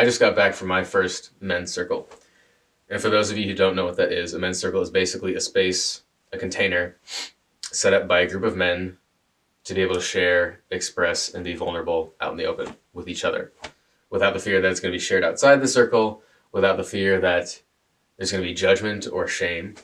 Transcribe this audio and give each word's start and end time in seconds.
I 0.00 0.04
just 0.06 0.18
got 0.18 0.34
back 0.34 0.54
from 0.54 0.68
my 0.68 0.82
first 0.82 1.32
men's 1.42 1.70
circle. 1.70 2.08
And 2.88 3.02
for 3.02 3.10
those 3.10 3.30
of 3.30 3.36
you 3.36 3.46
who 3.46 3.54
don't 3.54 3.76
know 3.76 3.84
what 3.84 3.98
that 3.98 4.12
is, 4.12 4.32
a 4.32 4.38
men's 4.38 4.58
circle 4.58 4.80
is 4.80 4.88
basically 4.88 5.34
a 5.34 5.42
space, 5.42 6.04
a 6.32 6.38
container 6.38 6.96
set 7.60 7.92
up 7.92 8.08
by 8.08 8.20
a 8.20 8.26
group 8.26 8.44
of 8.44 8.56
men 8.56 8.96
to 9.64 9.74
be 9.74 9.82
able 9.82 9.96
to 9.96 10.00
share, 10.00 10.60
express, 10.70 11.34
and 11.34 11.44
be 11.44 11.54
vulnerable 11.54 12.14
out 12.18 12.32
in 12.32 12.38
the 12.38 12.46
open 12.46 12.76
with 12.94 13.10
each 13.10 13.26
other 13.26 13.52
without 14.08 14.32
the 14.32 14.40
fear 14.40 14.62
that 14.62 14.70
it's 14.70 14.80
going 14.80 14.90
to 14.90 14.96
be 14.96 15.04
shared 15.04 15.22
outside 15.22 15.60
the 15.60 15.68
circle, 15.68 16.22
without 16.50 16.78
the 16.78 16.82
fear 16.82 17.20
that 17.20 17.60
there's 18.16 18.32
going 18.32 18.42
to 18.42 18.48
be 18.48 18.54
judgment 18.54 19.06
or 19.12 19.28
shame. 19.28 19.74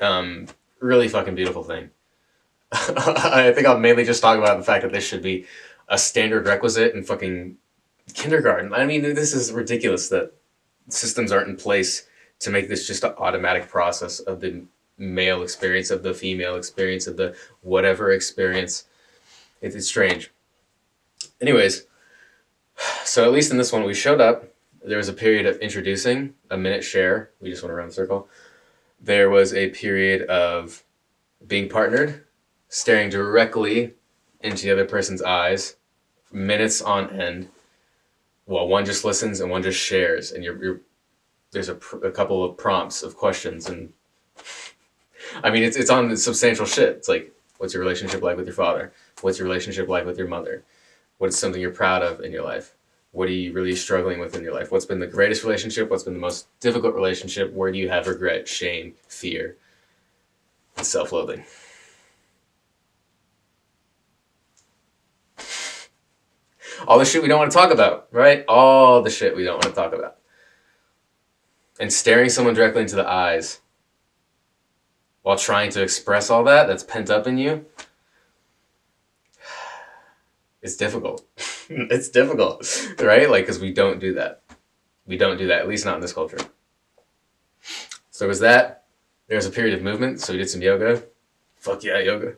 Um, 0.00 0.46
really 0.80 1.08
fucking 1.08 1.34
beautiful 1.34 1.62
thing. 1.62 1.90
I 2.72 3.52
think 3.54 3.66
I'll 3.66 3.78
mainly 3.78 4.06
just 4.06 4.22
talk 4.22 4.38
about 4.38 4.56
the 4.56 4.64
fact 4.64 4.82
that 4.82 4.92
this 4.92 5.06
should 5.06 5.22
be 5.22 5.44
a 5.88 5.98
standard 5.98 6.46
requisite 6.46 6.94
in 6.94 7.02
fucking 7.02 7.58
kindergarten. 8.14 8.72
I 8.72 8.84
mean, 8.84 9.02
this 9.02 9.34
is 9.34 9.52
ridiculous 9.52 10.08
that 10.08 10.32
systems 10.88 11.32
aren't 11.32 11.48
in 11.48 11.56
place 11.56 12.06
to 12.40 12.50
make 12.50 12.68
this 12.68 12.86
just 12.86 13.04
an 13.04 13.14
automatic 13.18 13.68
process 13.68 14.20
of 14.20 14.40
the 14.40 14.62
male 14.96 15.42
experience, 15.42 15.90
of 15.90 16.02
the 16.02 16.14
female 16.14 16.56
experience, 16.56 17.06
of 17.06 17.16
the 17.16 17.36
whatever 17.62 18.10
experience. 18.10 18.84
It, 19.60 19.74
it's 19.74 19.86
strange. 19.86 20.30
Anyways, 21.40 21.86
so 23.04 23.24
at 23.24 23.32
least 23.32 23.50
in 23.50 23.58
this 23.58 23.72
one, 23.72 23.84
we 23.84 23.94
showed 23.94 24.20
up. 24.20 24.44
There 24.84 24.98
was 24.98 25.08
a 25.08 25.12
period 25.12 25.46
of 25.46 25.58
introducing, 25.58 26.34
a 26.50 26.56
minute 26.56 26.84
share. 26.84 27.30
We 27.40 27.50
just 27.50 27.62
went 27.62 27.72
around 27.72 27.88
the 27.88 27.94
circle. 27.94 28.28
There 29.00 29.30
was 29.30 29.52
a 29.52 29.70
period 29.70 30.22
of 30.28 30.84
being 31.46 31.68
partnered, 31.68 32.24
staring 32.68 33.10
directly 33.10 33.94
into 34.40 34.64
the 34.64 34.72
other 34.72 34.84
person's 34.84 35.22
eyes, 35.22 35.76
minutes 36.32 36.80
on 36.80 37.10
end, 37.10 37.48
while 38.48 38.66
one 38.66 38.84
just 38.84 39.04
listens 39.04 39.40
and 39.40 39.50
one 39.50 39.62
just 39.62 39.78
shares. 39.78 40.32
And 40.32 40.42
you're, 40.42 40.62
you're 40.62 40.80
there's 41.52 41.68
a, 41.68 41.74
pr- 41.74 42.04
a 42.04 42.10
couple 42.10 42.42
of 42.42 42.56
prompts 42.56 43.02
of 43.02 43.16
questions. 43.16 43.68
And 43.68 43.92
I 45.44 45.50
mean, 45.50 45.62
it's, 45.62 45.76
it's 45.76 45.90
on 45.90 46.08
the 46.08 46.16
substantial 46.16 46.66
shit. 46.66 46.96
It's 46.96 47.08
like, 47.08 47.32
what's 47.58 47.74
your 47.74 47.82
relationship 47.82 48.22
like 48.22 48.36
with 48.36 48.46
your 48.46 48.54
father? 48.54 48.92
What's 49.20 49.38
your 49.38 49.46
relationship 49.46 49.88
like 49.88 50.06
with 50.06 50.18
your 50.18 50.28
mother? 50.28 50.64
What's 51.18 51.38
something 51.38 51.60
you're 51.60 51.70
proud 51.70 52.02
of 52.02 52.20
in 52.20 52.32
your 52.32 52.44
life? 52.44 52.74
What 53.12 53.28
are 53.28 53.32
you 53.32 53.52
really 53.52 53.74
struggling 53.74 54.18
with 54.18 54.34
in 54.34 54.42
your 54.42 54.54
life? 54.54 54.70
What's 54.70 54.86
been 54.86 55.00
the 55.00 55.06
greatest 55.06 55.44
relationship? 55.44 55.90
What's 55.90 56.04
been 56.04 56.14
the 56.14 56.20
most 56.20 56.46
difficult 56.60 56.94
relationship? 56.94 57.52
Where 57.52 57.72
do 57.72 57.78
you 57.78 57.88
have 57.88 58.06
regret, 58.06 58.48
shame, 58.48 58.94
fear, 59.08 59.56
and 60.76 60.86
self 60.86 61.12
All 66.86 66.98
the 66.98 67.04
shit 67.04 67.22
we 67.22 67.28
don't 67.28 67.38
want 67.38 67.50
to 67.50 67.56
talk 67.56 67.70
about, 67.70 68.08
right? 68.12 68.44
All 68.48 69.02
the 69.02 69.10
shit 69.10 69.36
we 69.36 69.44
don't 69.44 69.54
want 69.54 69.64
to 69.64 69.72
talk 69.72 69.92
about. 69.92 70.16
And 71.80 71.92
staring 71.92 72.28
someone 72.28 72.54
directly 72.54 72.82
into 72.82 72.96
the 72.96 73.08
eyes 73.08 73.60
while 75.22 75.36
trying 75.36 75.70
to 75.70 75.82
express 75.82 76.30
all 76.30 76.44
that 76.44 76.66
that's 76.66 76.82
pent 76.82 77.10
up 77.10 77.26
in 77.26 77.38
you 77.38 77.66
it's 80.62 80.76
difficult. 80.76 81.24
it's 81.68 82.08
difficult, 82.08 82.94
right? 83.00 83.28
Like, 83.30 83.44
because 83.44 83.60
we 83.60 83.72
don't 83.72 84.00
do 84.00 84.14
that. 84.14 84.42
We 85.06 85.16
don't 85.16 85.38
do 85.38 85.46
that, 85.48 85.60
at 85.60 85.68
least 85.68 85.84
not 85.84 85.96
in 85.96 86.00
this 86.00 86.12
culture. 86.12 86.38
So 88.10 88.26
was 88.28 88.40
that. 88.40 88.84
There 89.28 89.36
was 89.36 89.46
a 89.46 89.50
period 89.50 89.74
of 89.74 89.82
movement, 89.82 90.20
so 90.20 90.32
we 90.32 90.38
did 90.38 90.50
some 90.50 90.62
yoga. 90.62 91.02
Fuck 91.56 91.84
yeah, 91.84 91.98
yoga. 91.98 92.34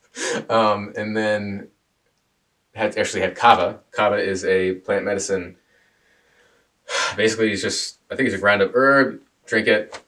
um, 0.48 0.92
and 0.96 1.16
then 1.16 1.68
had 2.74 2.96
actually 2.96 3.22
had 3.22 3.36
kava. 3.36 3.80
Kava 3.90 4.16
is 4.16 4.44
a 4.44 4.74
plant 4.74 5.04
medicine. 5.04 5.56
Basically, 7.16 7.52
it's 7.52 7.62
just 7.62 7.98
I 8.10 8.16
think 8.16 8.26
it's 8.26 8.36
a 8.36 8.40
ground 8.40 8.62
up 8.62 8.72
herb. 8.74 9.20
Drink 9.46 9.68
it. 9.68 9.98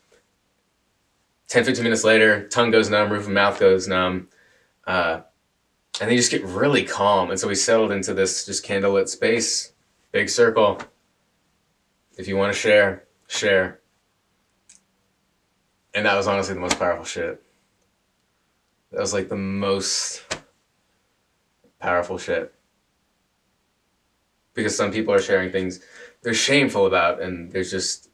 10, 1.48 1.64
15 1.64 1.84
minutes 1.84 2.04
later, 2.04 2.48
tongue 2.48 2.70
goes 2.70 2.90
numb, 2.90 3.10
roof 3.10 3.26
of 3.26 3.32
mouth 3.32 3.60
goes 3.60 3.86
numb. 3.86 4.28
Uh, 4.86 5.20
and 6.00 6.10
they 6.10 6.16
just 6.16 6.30
get 6.30 6.42
really 6.44 6.84
calm. 6.84 7.30
And 7.30 7.38
so 7.38 7.46
we 7.46 7.54
settled 7.54 7.92
into 7.92 8.12
this 8.12 8.44
just 8.46 8.64
candlelit 8.64 9.08
space, 9.08 9.72
big 10.10 10.28
circle. 10.28 10.80
If 12.16 12.26
you 12.26 12.36
want 12.36 12.52
to 12.52 12.58
share, 12.58 13.04
share. 13.28 13.80
And 15.94 16.06
that 16.06 16.16
was 16.16 16.26
honestly 16.26 16.54
the 16.54 16.60
most 16.60 16.78
powerful 16.78 17.04
shit. 17.04 17.40
That 18.90 19.00
was 19.00 19.12
like 19.12 19.28
the 19.28 19.36
most 19.36 20.22
powerful 21.84 22.16
shit. 22.16 22.54
Because 24.54 24.74
some 24.74 24.90
people 24.90 25.12
are 25.12 25.20
sharing 25.20 25.52
things 25.52 25.80
they're 26.22 26.32
shameful 26.32 26.86
about, 26.86 27.20
and 27.20 27.52
there's 27.52 27.70
just 27.70 28.08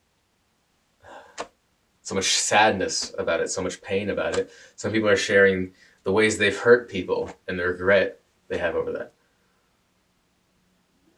so 2.03 2.17
much 2.17 2.35
sadness 2.35 3.15
about 3.17 3.41
it, 3.41 3.49
so 3.49 3.63
much 3.63 3.81
pain 3.81 4.11
about 4.11 4.37
it. 4.37 4.51
Some 4.75 4.91
people 4.91 5.09
are 5.09 5.17
sharing 5.17 5.71
the 6.03 6.11
ways 6.11 6.37
they've 6.37 6.59
hurt 6.59 6.91
people 6.91 7.31
and 7.47 7.57
the 7.57 7.65
regret 7.65 8.19
they 8.49 8.59
have 8.59 8.75
over 8.75 8.91
that. 8.91 9.13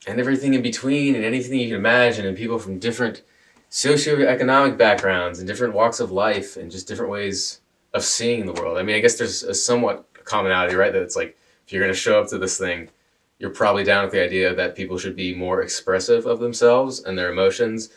And 0.06 0.20
everything 0.20 0.52
in 0.52 0.60
between 0.60 1.14
and 1.14 1.24
anything 1.24 1.58
you 1.58 1.68
can 1.68 1.76
imagine, 1.76 2.26
and 2.26 2.36
people 2.36 2.58
from 2.58 2.78
different 2.78 3.22
socioeconomic 3.70 4.76
backgrounds 4.76 5.38
and 5.38 5.48
different 5.48 5.72
walks 5.72 6.00
of 6.00 6.10
life 6.12 6.58
and 6.58 6.70
just 6.70 6.86
different 6.86 7.10
ways 7.10 7.62
of 7.94 8.04
seeing 8.04 8.44
the 8.44 8.52
world. 8.52 8.76
I 8.76 8.82
mean, 8.82 8.96
I 8.96 9.00
guess 9.00 9.16
there's 9.16 9.42
a 9.42 9.54
somewhat 9.54 10.06
commonality, 10.24 10.74
right? 10.74 10.92
That 10.92 11.02
it's 11.02 11.16
like 11.16 11.38
if 11.66 11.72
you're 11.72 11.82
going 11.82 11.92
to 11.92 11.98
show 11.98 12.20
up 12.20 12.28
to 12.28 12.38
this 12.38 12.58
thing, 12.58 12.90
you're 13.38 13.50
probably 13.50 13.84
down 13.84 14.04
with 14.04 14.12
the 14.12 14.22
idea 14.22 14.54
that 14.54 14.76
people 14.76 14.98
should 14.98 15.16
be 15.16 15.34
more 15.34 15.62
expressive 15.62 16.26
of 16.26 16.38
themselves 16.38 17.02
and 17.02 17.18
their 17.18 17.30
emotions 17.30 17.90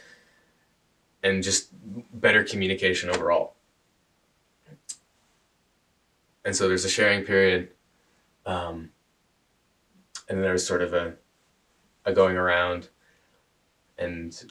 and 1.23 1.43
just 1.43 1.69
better 2.19 2.43
communication 2.43 3.09
overall. 3.09 3.55
And 6.43 6.55
so 6.55 6.67
there's 6.67 6.85
a 6.85 6.89
sharing 6.89 7.23
period 7.23 7.69
um, 8.45 8.91
and 10.29 10.43
there's 10.43 10.65
sort 10.65 10.81
of 10.81 10.93
a, 10.93 11.13
a 12.05 12.13
going 12.13 12.37
around 12.37 12.89
and 13.97 14.43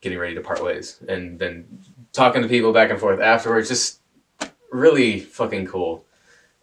getting 0.00 0.18
ready 0.18 0.34
to 0.34 0.40
part 0.40 0.62
ways 0.62 1.00
and 1.08 1.38
then 1.38 1.66
talking 2.12 2.42
to 2.42 2.48
people 2.48 2.72
back 2.72 2.90
and 2.90 2.98
forth 3.00 3.20
afterwards. 3.20 3.68
Just 3.68 4.00
really 4.70 5.20
fucking 5.20 5.66
cool. 5.66 6.04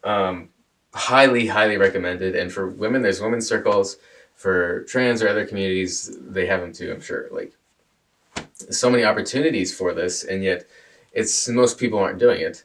Um, 0.04 0.50
highly 0.94 1.48
highly 1.48 1.78
recommended 1.78 2.36
and 2.36 2.52
for 2.52 2.68
women 2.68 3.02
there's 3.02 3.22
women's 3.22 3.48
circles 3.48 3.98
for 4.36 4.84
trans 4.84 5.22
or 5.22 5.28
other 5.28 5.46
communities 5.46 6.18
they 6.20 6.46
have 6.46 6.62
them 6.62 6.74
too 6.74 6.92
i'm 6.92 7.02
sure 7.02 7.28
like 7.32 7.54
so 8.70 8.90
many 8.90 9.04
opportunities 9.04 9.76
for 9.76 9.94
this 9.94 10.24
and 10.24 10.44
yet 10.44 10.66
it's 11.14 11.48
most 11.48 11.78
people 11.78 12.00
aren't 12.00 12.20
doing 12.20 12.42
it 12.42 12.64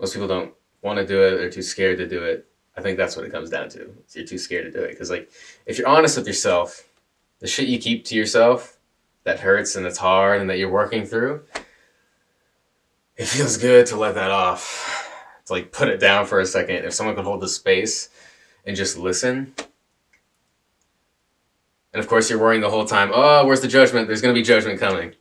most 0.00 0.12
people 0.12 0.28
don't 0.28 0.52
want 0.82 0.98
to 0.98 1.06
do 1.06 1.22
it 1.22 1.36
they're 1.36 1.50
too 1.50 1.62
scared 1.62 1.98
to 1.98 2.08
do 2.08 2.22
it. 2.22 2.46
I 2.76 2.80
think 2.80 2.96
that's 2.96 3.16
what 3.16 3.24
it 3.24 3.32
comes 3.32 3.50
down 3.50 3.68
to. 3.70 3.92
You're 4.12 4.26
too 4.26 4.38
scared 4.38 4.72
to 4.72 4.78
do 4.78 4.84
it 4.84 4.90
because 4.90 5.10
like 5.10 5.30
if 5.66 5.78
you're 5.78 5.88
honest 5.88 6.16
with 6.16 6.26
yourself, 6.26 6.88
the 7.40 7.46
shit 7.46 7.68
you 7.68 7.78
keep 7.78 8.04
to 8.06 8.14
yourself 8.14 8.78
that 9.24 9.40
hurts 9.40 9.74
and 9.76 9.84
that's 9.84 9.98
hard 9.98 10.40
and 10.40 10.48
that 10.48 10.58
you're 10.58 10.70
working 10.70 11.04
through, 11.04 11.42
it 13.16 13.26
feels 13.26 13.56
good 13.56 13.86
to 13.86 13.96
let 13.96 14.14
that 14.14 14.30
off. 14.30 14.97
To 15.48 15.52
like 15.54 15.72
put 15.72 15.88
it 15.88 16.00
down 16.00 16.24
for 16.24 16.40
a 16.40 16.46
second. 16.46 16.84
If 16.84 16.94
someone 16.94 17.16
could 17.16 17.24
hold 17.24 17.40
the 17.40 17.48
space 17.48 18.08
and 18.64 18.76
just 18.76 18.96
listen. 18.96 19.54
And 21.92 22.00
of 22.00 22.08
course, 22.08 22.30
you're 22.30 22.38
worrying 22.38 22.62
the 22.62 22.70
whole 22.70 22.84
time. 22.84 23.10
Oh, 23.12 23.44
where's 23.44 23.60
the 23.60 23.68
judgment? 23.68 24.06
There's 24.06 24.22
gonna 24.22 24.34
be 24.34 24.42
judgment 24.42 24.78
coming. 24.80 25.14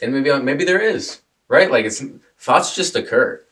And 0.00 0.12
maybe 0.12 0.30
uh, 0.30 0.40
maybe 0.40 0.64
there 0.64 0.80
is 0.80 1.22
right? 1.52 1.70
Like 1.70 1.84
it's 1.84 2.02
thoughts 2.38 2.74
just 2.74 2.96
occur, 2.96 3.44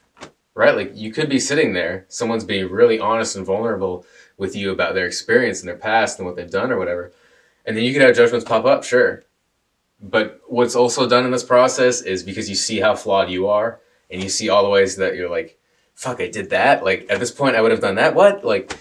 right? 0.55 0.75
Like 0.75 0.93
you 0.95 1.13
could 1.13 1.29
be 1.29 1.39
sitting 1.39 1.75
there, 1.75 2.07
someone's 2.09 2.45
being 2.45 2.71
really 2.71 2.99
honest 2.99 3.37
and 3.37 3.45
vulnerable 3.45 4.07
with 4.39 4.57
you 4.57 4.71
about 4.73 4.95
their 4.95 5.07
experience 5.07 5.61
and 5.61 5.69
their 5.69 5.77
past 5.77 6.19
and 6.19 6.27
what 6.27 6.35
they've 6.35 6.51
done 6.51 6.73
or 6.73 6.79
whatever, 6.79 7.13
and 7.67 7.77
then 7.77 7.85
you 7.85 7.93
could 7.93 8.01
have 8.01 8.17
judgments 8.17 8.47
pop 8.47 8.65
up, 8.65 8.83
sure. 8.83 9.23
But 10.03 10.41
what's 10.47 10.75
also 10.75 11.09
done 11.09 11.25
in 11.25 11.31
this 11.31 11.45
process 11.45 12.01
is 12.01 12.23
because 12.23 12.49
you 12.49 12.55
see 12.55 12.81
how 12.81 12.95
flawed 12.95 13.31
you 13.31 13.49
are, 13.49 13.81
and 14.11 14.23
you 14.23 14.29
see 14.29 14.49
all 14.49 14.63
the 14.63 14.71
ways 14.71 14.97
that 14.97 15.15
you're 15.15 15.31
like, 15.31 15.59
"Fuck, 15.95 16.21
I 16.21 16.29
did 16.29 16.51
that." 16.51 16.83
Like 16.83 17.07
at 17.11 17.21
this 17.21 17.31
point, 17.31 17.57
I 17.57 17.61
would 17.61 17.71
have 17.71 17.81
done 17.81 17.97
that. 17.97 18.15
What? 18.15 18.45
Like 18.45 18.77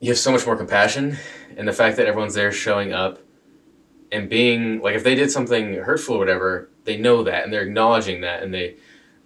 you 0.00 0.10
have 0.10 0.18
so 0.18 0.32
much 0.32 0.46
more 0.46 0.56
compassion, 0.56 1.18
and 1.56 1.68
the 1.68 1.72
fact 1.72 1.96
that 1.98 2.06
everyone's 2.06 2.34
there 2.34 2.52
showing 2.52 2.92
up 2.92 3.18
and 4.12 4.28
being 4.28 4.80
like 4.80 4.94
if 4.94 5.04
they 5.04 5.14
did 5.14 5.30
something 5.30 5.74
hurtful 5.74 6.16
or 6.16 6.18
whatever 6.18 6.70
they 6.84 6.96
know 6.96 7.22
that 7.22 7.44
and 7.44 7.52
they're 7.52 7.62
acknowledging 7.62 8.20
that 8.20 8.42
and 8.42 8.52
they 8.52 8.76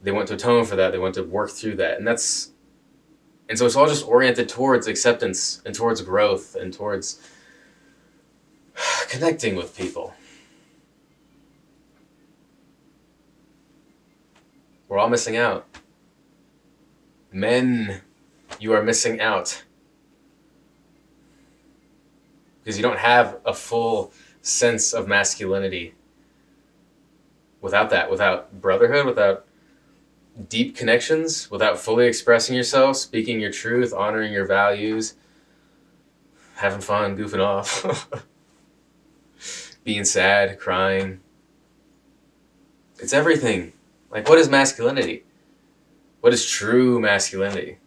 they 0.02 0.10
want 0.10 0.28
to 0.28 0.34
atone 0.34 0.64
for 0.64 0.76
that 0.76 0.92
they 0.92 0.98
want 0.98 1.14
to 1.14 1.22
work 1.22 1.50
through 1.50 1.76
that 1.76 1.98
and 1.98 2.06
that's 2.06 2.52
and 3.48 3.58
so 3.58 3.66
it's 3.66 3.76
all 3.76 3.86
just 3.86 4.06
oriented 4.06 4.48
towards 4.48 4.86
acceptance 4.86 5.60
and 5.66 5.74
towards 5.74 6.00
growth 6.00 6.54
and 6.54 6.72
towards 6.72 7.20
connecting 9.08 9.56
with 9.56 9.76
people 9.76 10.14
we're 14.90 14.98
all 14.98 15.08
missing 15.08 15.38
out 15.38 15.66
men 17.32 18.02
you 18.58 18.74
are 18.74 18.82
missing 18.82 19.18
out 19.18 19.64
because 22.62 22.76
you 22.76 22.82
don't 22.82 22.98
have 22.98 23.38
a 23.46 23.54
full 23.54 24.12
sense 24.42 24.92
of 24.92 25.08
masculinity 25.08 25.94
without 27.60 27.90
that, 27.90 28.10
without 28.10 28.60
brotherhood, 28.60 29.06
without 29.06 29.46
deep 30.48 30.76
connections, 30.76 31.50
without 31.50 31.78
fully 31.78 32.06
expressing 32.06 32.56
yourself, 32.56 32.96
speaking 32.96 33.40
your 33.40 33.50
truth, 33.50 33.92
honoring 33.92 34.32
your 34.32 34.46
values, 34.46 35.14
having 36.56 36.80
fun, 36.80 37.16
goofing 37.16 37.44
off, 37.44 38.08
being 39.84 40.04
sad, 40.04 40.58
crying. 40.58 41.20
It's 42.98 43.12
everything. 43.12 43.72
Like, 44.10 44.28
what 44.28 44.38
is 44.38 44.48
masculinity? 44.48 45.24
What 46.20 46.32
is 46.32 46.44
true 46.44 47.00
masculinity? 47.00 47.78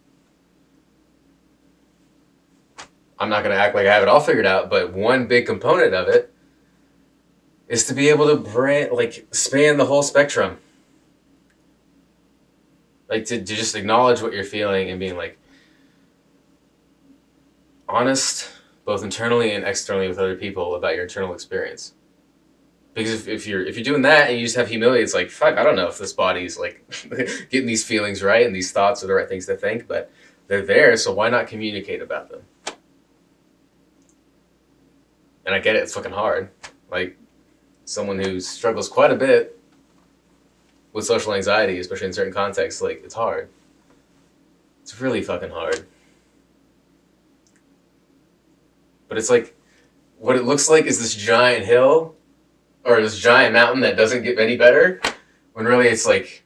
I'm 3.18 3.28
not 3.28 3.44
going 3.44 3.54
to 3.54 3.60
act 3.60 3.74
like 3.74 3.86
I 3.86 3.94
have 3.94 4.02
it 4.02 4.08
all 4.08 4.20
figured 4.20 4.46
out, 4.46 4.68
but 4.68 4.92
one 4.92 5.26
big 5.26 5.46
component 5.46 5.94
of 5.94 6.08
it 6.08 6.32
is 7.68 7.86
to 7.86 7.94
be 7.94 8.08
able 8.08 8.26
to 8.26 8.36
brand, 8.36 8.92
like 8.92 9.26
span 9.32 9.76
the 9.76 9.86
whole 9.86 10.02
spectrum. 10.02 10.58
Like 13.08 13.24
to, 13.26 13.38
to 13.38 13.44
just 13.44 13.76
acknowledge 13.76 14.20
what 14.20 14.32
you're 14.32 14.44
feeling 14.44 14.90
and 14.90 14.98
being 14.98 15.16
like 15.16 15.38
honest, 17.88 18.48
both 18.84 19.04
internally 19.04 19.52
and 19.52 19.64
externally 19.64 20.08
with 20.08 20.18
other 20.18 20.36
people 20.36 20.74
about 20.74 20.94
your 20.94 21.04
internal 21.04 21.32
experience. 21.32 21.94
Because 22.94 23.12
if, 23.12 23.28
if 23.28 23.46
you're 23.46 23.64
if 23.64 23.76
you're 23.76 23.84
doing 23.84 24.02
that 24.02 24.30
and 24.30 24.38
you 24.38 24.46
just 24.46 24.56
have 24.56 24.68
humility, 24.68 25.02
it's 25.02 25.14
like 25.14 25.28
fuck, 25.28 25.58
I 25.58 25.64
don't 25.64 25.76
know 25.76 25.88
if 25.88 25.98
this 25.98 26.12
body's 26.12 26.58
like 26.58 26.84
getting 27.50 27.66
these 27.66 27.84
feelings 27.84 28.22
right 28.22 28.46
and 28.46 28.54
these 28.54 28.70
thoughts 28.70 29.02
are 29.02 29.08
the 29.08 29.14
right 29.14 29.28
things 29.28 29.46
to 29.46 29.56
think, 29.56 29.88
but 29.88 30.10
they're 30.46 30.64
there, 30.64 30.96
so 30.96 31.12
why 31.12 31.28
not 31.28 31.48
communicate 31.48 32.00
about 32.00 32.30
them? 32.30 32.42
And 35.44 35.54
I 35.54 35.58
get 35.58 35.74
it, 35.76 35.82
it's 35.82 35.94
fucking 35.94 36.12
hard. 36.12 36.50
Like 36.90 37.18
someone 37.84 38.18
who 38.18 38.40
struggles 38.40 38.88
quite 38.88 39.10
a 39.10 39.16
bit 39.16 39.58
with 40.92 41.04
social 41.04 41.34
anxiety, 41.34 41.80
especially 41.80 42.06
in 42.06 42.12
certain 42.12 42.32
contexts, 42.32 42.80
like 42.80 43.02
it's 43.04 43.14
hard. 43.14 43.48
It's 44.82 45.00
really 45.00 45.22
fucking 45.22 45.50
hard. 45.50 45.84
But 49.08 49.18
it's 49.18 49.30
like 49.30 49.56
what 50.18 50.36
it 50.36 50.44
looks 50.44 50.70
like 50.70 50.84
is 50.84 51.00
this 51.00 51.14
giant 51.14 51.64
hill 51.64 52.14
or 52.84 53.00
this 53.00 53.18
giant 53.18 53.52
mountain 53.52 53.80
that 53.80 53.96
doesn't 53.96 54.22
get 54.22 54.38
any 54.38 54.56
better 54.56 55.00
when 55.52 55.66
really 55.66 55.88
it's 55.88 56.06
like 56.06 56.44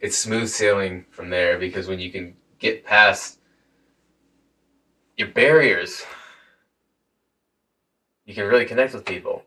it's 0.00 0.16
smooth 0.16 0.48
sailing 0.48 1.04
from 1.10 1.30
there 1.30 1.58
because 1.58 1.88
when 1.88 1.98
you 1.98 2.10
can 2.10 2.34
get 2.58 2.84
past 2.84 3.38
your 5.16 5.28
barriers 5.28 6.04
you 8.24 8.34
can 8.34 8.46
really 8.46 8.64
connect 8.64 8.94
with 8.94 9.04
people. 9.04 9.44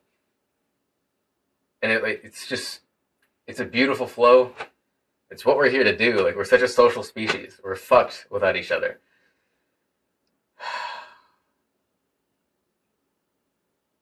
And 1.82 1.92
it 1.92 2.04
like 2.04 2.22
it's 2.24 2.48
just 2.48 2.82
it's 3.48 3.60
a 3.60 3.66
beautiful 3.66 4.08
flow. 4.08 4.54
It's 5.30 5.46
what 5.46 5.58
we're 5.58 5.70
here 5.70 5.84
to 5.84 5.96
do. 5.96 6.24
Like 6.24 6.36
we're 6.36 6.46
such 6.46 6.62
a 6.62 6.68
social 6.68 7.04
species. 7.04 7.60
We're 7.64 7.76
fucked 7.76 8.28
without 8.30 8.56
each 8.56 8.72
other. 8.72 9.00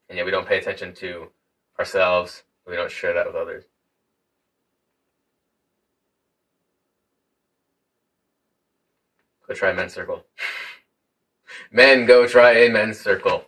And 0.09 0.17
yet 0.17 0.25
we 0.25 0.31
don't 0.31 0.47
pay 0.47 0.59
attention 0.59 0.93
to 0.95 1.29
ourselves 1.79 2.43
we 2.67 2.75
don't 2.75 2.91
share 2.91 3.13
that 3.13 3.25
with 3.25 3.35
others. 3.35 3.65
Go 9.47 9.53
try 9.53 9.73
men's 9.73 9.93
circle. 9.93 10.25
Men 11.71 12.05
go 12.05 12.25
try 12.25 12.51
a 12.51 12.69
men's 12.69 12.99
circle 12.99 13.45